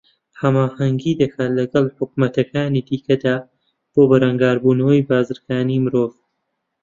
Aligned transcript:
ھەماھەنگی 0.41 1.19
دەکات 1.21 1.51
لەگەڵ 1.57 1.85
حوکمەتەکانی 1.97 2.85
دیکەدا 2.89 3.35
بۆ 3.93 4.01
بەرەنگاربوونەوەی 4.09 5.05
بازرگانیی 5.09 5.83
مرۆڤ 5.85 6.11